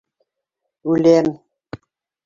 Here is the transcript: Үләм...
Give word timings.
Үләм... 0.95 1.31